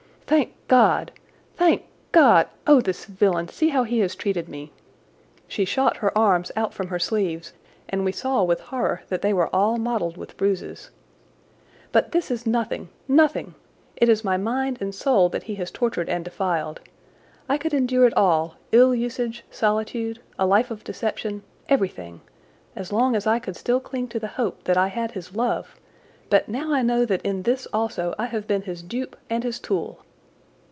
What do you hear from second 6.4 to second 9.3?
out from her sleeves, and we saw with horror that